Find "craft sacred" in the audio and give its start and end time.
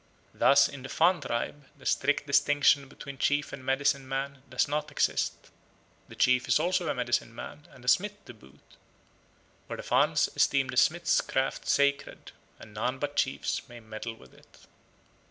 11.21-12.31